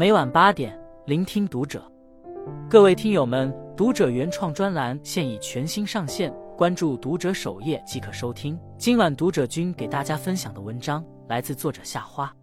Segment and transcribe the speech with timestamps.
[0.00, 1.82] 每晚八点，聆听读者。
[2.70, 8.58] 各位听友们，读者原创专栏现已全新上线，关注读者首页即可收听。
[8.78, 12.34] 今晚读者君给大家分享的文章来自作者夏花。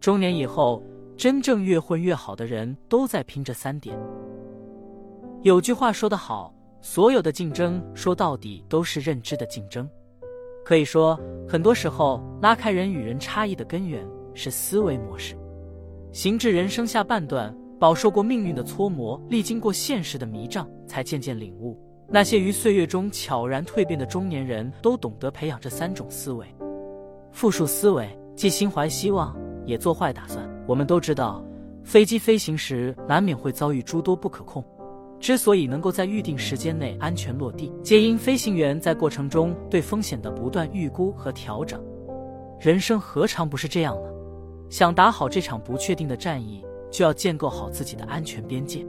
[0.00, 0.82] 中年以后，
[1.14, 3.94] 真正越混越好的人都在拼这三点。
[5.42, 9.86] 有句话说得好，所有的竞争说到底都是认知的竞争。
[10.64, 14.02] 可以说，很多时候拉开人与人差异的根源
[14.32, 15.36] 是思维模式。
[16.10, 26.46] 行至人生下半段，饱受过命运的搓磨，历经过现实的迷障，才渐渐领悟，那些于岁月中悄然蜕变的中年人都懂得培养这三种思维。
[27.30, 30.48] 复数思维，既心怀希望，也做坏打算。
[30.66, 31.44] 我们都知道，
[31.84, 34.64] 飞机飞行时难免会遭遇诸多不可控。
[35.20, 41.84] 之所以能够在预定时间内安全落地，皆因飞行员在过程中对风险的不断预估和调整。
[42.58, 44.08] 人生何尝不是这样呢？
[44.70, 48.86] 想打好这场不确定的战役，就要建构好自己的安全边界，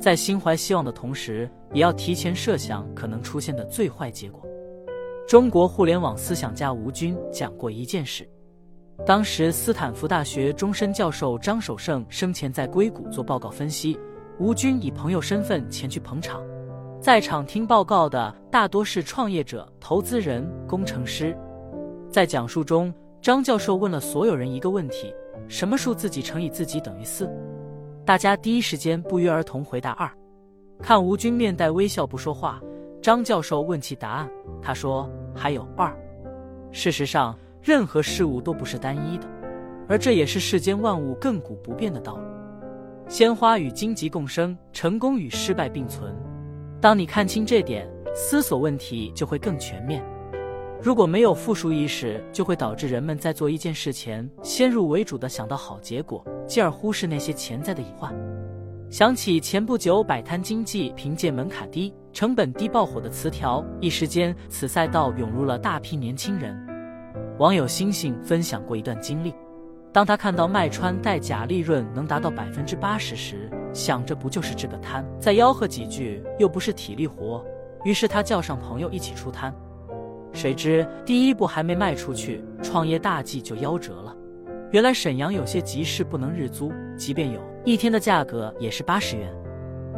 [0.00, 4.42] 在心怀希望的同时，也要提前设想可能出现的最坏结果。
[5.28, 8.28] 中国互联网思想家吴军讲过一件事：
[9.06, 13.98] 当时斯坦福大学终身教授张守胜生前在硅谷做报告分析。
[14.38, 16.42] 吴军以朋友身份前去捧场，
[17.00, 21.36] 在场听报告的大多是创业者、投资人、工程师。
[22.10, 22.92] 在讲述中，
[23.22, 25.14] 张教授问了所有人一个问题：
[25.46, 27.30] 什么数自己乘以自己等于四？
[28.04, 30.10] 大家第一时间不约而同回答二。
[30.80, 32.60] 看吴军面带微笑不说话，
[33.00, 34.28] 张教授问其答案，
[34.60, 35.96] 他说还有二。
[36.72, 39.28] 事实上，任何事物都不是单一的，
[39.88, 42.24] 而这也是世间万物亘古不变的道理。
[43.08, 46.12] 鲜花与荆棘共生，成功与失败并存。
[46.80, 50.04] 当你看清这点，思索问题就会更全面。
[50.82, 58.12] 如果没有复数意识，就会导致人们在做一件事前先入为主的想到好结果，继而忽视那些潜在的隐患。
[58.90, 66.52] 想起前不久摆摊经济凭借门槛低、成本低爆火的词条，一时间此赛道涌入了大批年轻人。
[67.38, 69.32] 网友星星分享过一段经历。
[69.92, 77.44] 当他看到卖穿带假利润能达到百分之八十时，想着不就是这个摊，再吆喝几句又不是体力活，
[77.84, 79.54] 于是他叫上朋友一起出摊。
[80.32, 84.16] 谁知第一步还没卖出去，创业大计就夭折了。
[84.70, 89.32] 原来沈阳有些集市不能日租，即便有一天的价格也是八十元。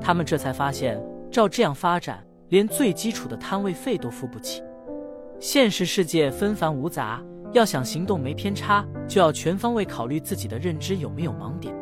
[0.00, 4.62] 他们这才发现，照这样发展，连最基础的摊位费都付不起。
[5.40, 7.22] 现实世界纷繁芜杂。
[7.54, 11.74] 要想行动没偏差，就要全方位考虑自己的认知有没有盲点。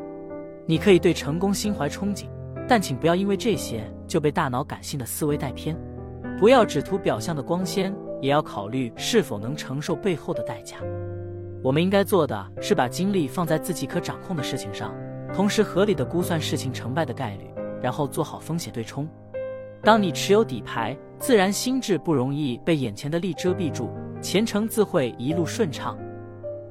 [0.64, 2.26] 你可以对成功心怀憧憬，
[2.68, 5.76] 但请不要因为这些就被大脑感性的思维带偏。
[6.38, 10.76] 不要只图表象的光鲜，也要考虑是否能承受背后的代价。
[11.62, 14.94] 我们应该做的是把精力放在自己可掌控的事情上，
[15.34, 17.50] 同时合理的估算事情成败的概率，
[17.82, 19.08] 然后做好风险对冲。
[19.82, 23.90] 当你持有底牌，自然心智不容易被眼前的利遮蔽住。
[24.20, 25.96] 前程自会一路顺畅，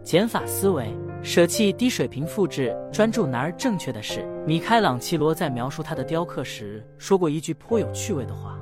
[0.04, 4.26] 减法思维，舍弃低水平复制，专注拿而正确的事。
[4.46, 8.55] 米开朗基罗在描述他的雕刻时说过一句颇有趣味的话：“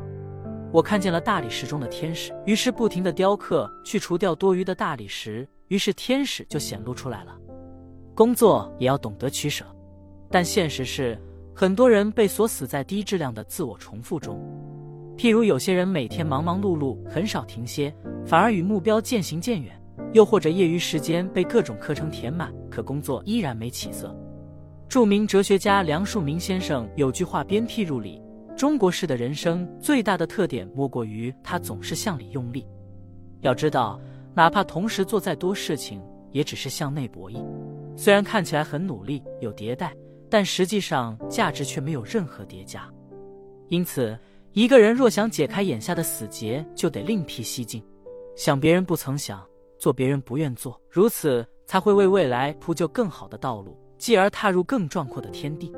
[0.74, 7.38] 我看见了大理石中的天使，于是不停的雕刻，去除掉多余的大理石，于是天使就显露出来了。”
[8.16, 9.64] 工作也要懂得取舍，
[10.32, 11.16] 但现实是，
[11.54, 14.42] 很多人被锁死在低质量的自我重复中。
[15.16, 17.94] 譬如有些人每天忙忙碌碌，很少停歇，
[18.26, 19.76] 反而与目标渐行渐远；
[20.12, 24.12] 又或者业余时间被各种课程填满，可工作依然没起色。
[24.90, 28.20] 著名哲学家梁漱溟先生有句话鞭辟入里：
[28.56, 32.68] 中国式的人生最大的特点莫过于他总是向里用力。
[33.42, 34.00] 要知道，
[34.34, 37.44] 哪怕同时做再多事情，也只是向内博弈。
[37.96, 39.94] 虽然看起来很努力有迭代，
[40.30, 42.90] 但实际上价值却没有任何叠加。
[43.70, 44.18] 因此。
[44.56, 47.84] 一个人若想解开眼下的死结，就得另辟蹊径，
[48.36, 49.44] 想别人不曾想，
[49.80, 55.74] 做别人不愿做，如此才会为未来铺就更好的道路，继而踏入更壮阔的天地。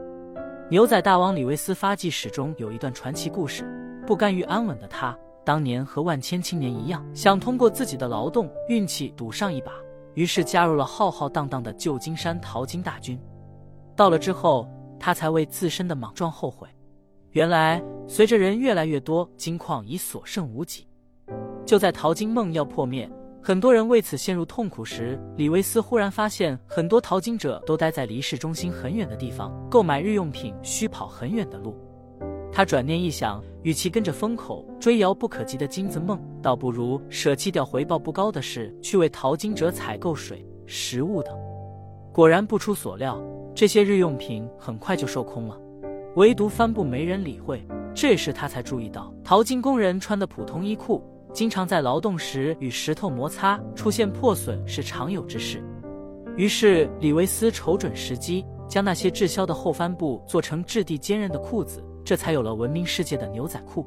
[0.68, 3.64] 牛仔大王李维斯发迹史中有一段传奇故事：
[4.08, 9.72] 不甘于安稳的他，当年和万千青年一样，想通过自己的劳动、运气赌上一把，
[10.16, 13.20] 于是加入了浩浩荡荡的旧金山淘金大军。
[13.96, 14.68] 到了之后，
[15.00, 16.68] 他才为自身的莽撞后悔。
[17.30, 20.88] 原来，随着人越来越多，金矿已所剩无几。
[21.64, 23.08] 就在淘金梦要破灭，
[23.48, 31.78] 很多人为此陷入痛苦时，李维斯忽然发现，很多淘金者都待在离市中心很远的地方，购买日用品需跑很远的路。
[32.52, 41.32] 他转念一想，与其跟着风口追遥不可及的金子梦，倒不如舍弃掉回报不高的事，去为淘金者采购水、食物等。
[42.12, 43.24] 果然不出所料。
[43.54, 45.56] 这些日用品很快就售空了。
[46.16, 47.64] 唯独帆布没人理会，
[47.94, 51.04] 这时他才注意到，淘金工人穿的普通衣裤，
[51.36, 55.62] 经常在劳动时与石头摩擦，出现破损是常有之事。
[56.38, 63.86] 于是李维斯瞅准时机，将那些滞销的厚帆布做成质地坚韧的裤子，这才有了闻名世界的牛仔裤。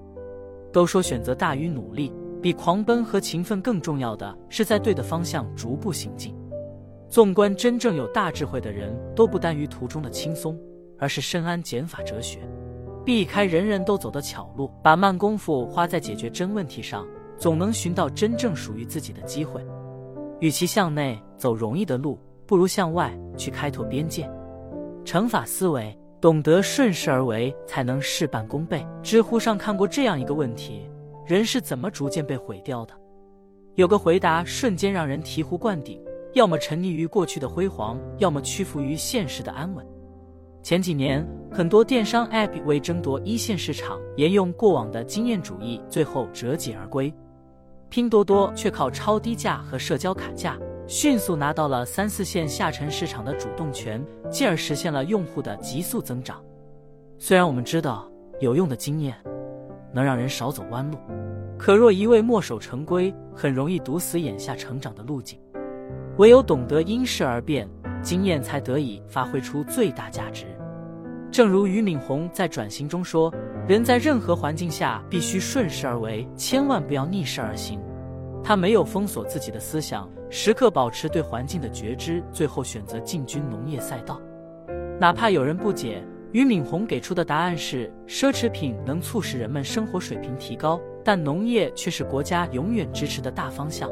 [0.71, 2.12] 都说选择大于努力，
[2.43, 6.37] 比狂奔和勤奋更重要的是在对的方向逐步行进。
[7.09, 10.55] 纵观真正有大智慧的人，都不耽于途中的轻松。
[11.01, 12.41] 而是深谙减法哲学，
[13.05, 17.06] 避开人人都走的巧路，把慢功夫花在解决真问题上，
[17.38, 19.64] 总能寻到真正属于自己的机会。
[20.40, 24.31] 与其向内走容易的路，不如向外去开拓边界。
[25.05, 28.87] 乘法思维，懂得顺势而为，才能事半功倍。
[29.02, 30.88] 知乎上看过这样一个问题：
[31.26, 32.94] 人是怎么逐渐被毁掉的？
[33.76, 36.00] 有个回答瞬间让人醍醐灌顶：
[36.34, 39.87] 要么沉溺于过去的辉煌，要么屈服于现实的安稳。
[40.62, 47.12] 前几年，很多电商 App 为争夺一线市场，沿用过往的经验主义，最后折戟而归。
[47.88, 50.56] 拼多多却靠超低价和社交砍价，
[50.87, 56.43] 迅速拿到了三四线下沉市场的主动权，进而实现了用户的急速增长。
[57.19, 59.17] 虽然我们知道有用的经验
[59.93, 60.99] 能让人少走弯路，
[61.58, 65.41] 可若一味墨守成规，很容易堵死眼下成长的路径。
[66.19, 67.69] 唯有懂得因势而变。
[68.00, 70.46] 经验才得以发挥出最大价值。
[71.32, 73.29] 正如俞敏洪在转型中说
[73.69, 77.79] ：“人在任何环境下必须顺势而为，千万不要逆势而行。”
[78.43, 84.19] 他没有封锁自己的思想，时刻保持对环境的觉知，最后选择进军农业赛道。
[84.99, 93.91] 哪怕有人不解，俞敏洪给出的答案是：奢侈品能促使人们生活水平提高，但农业却是国家永远支持的大方向。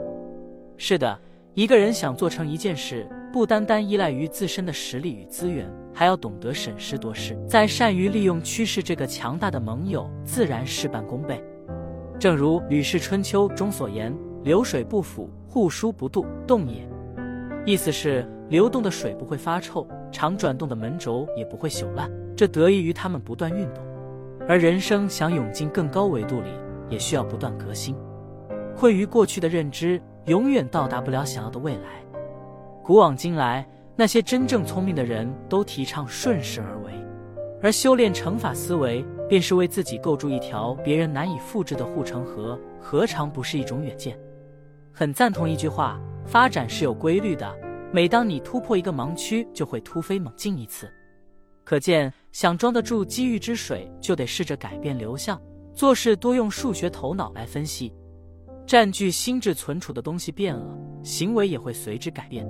[0.78, 1.19] 是的，
[1.52, 3.06] 一个人想做成一件事。
[3.37, 11.44] 不单单依赖于自身的实力与资源，还要懂得审时度势，在善于利用趋势这个强大的盟友，自然事半功倍。
[12.19, 14.11] 正如《吕氏春秋》中所言
[14.43, 16.88] ：“流水不腐，户枢不蠹，动也。”
[17.67, 23.85] 意思是流动的水不会发臭，常转动的门轴也不会朽烂，这得益于他们不断运动。
[24.49, 26.49] 而人生想涌进更高维度里，
[26.88, 27.94] 也需要不断革新。
[28.75, 32.03] 困于过去的认知，永远到达不了想要的未来。
[32.87, 33.67] 古往今来，
[33.97, 36.93] 那些真正聪明的人都提倡顺势而为，
[37.61, 44.17] 而修炼乘法思维，便是为自己构筑一条别人难以复制的护城河，何尝不是一种远见？
[44.93, 47.53] 很赞同一句话：发展是有规律的，
[47.93, 50.88] 每当你突破一个盲区，就会突飞猛进一次。
[51.65, 55.43] 可见，想装得住机遇之水，就得试着改变流向，
[55.75, 57.93] 做事多用数学头脑来分析。
[58.65, 62.47] 占据心智存储的东西变了，行为也会随之改变。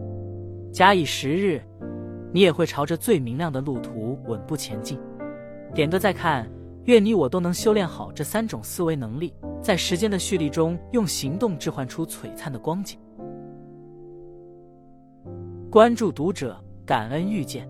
[0.77, 1.63] 假以时日，
[2.35, 5.01] 你也会朝着最明亮的路途稳步前进。
[5.73, 6.47] 点个再看，
[6.85, 9.33] 愿你我都能修炼好这三种思维能力，
[9.63, 12.99] 在时间的蓄力中，用行动置换出璀璨的光景。
[15.71, 17.67] 关注读者，感恩遇见。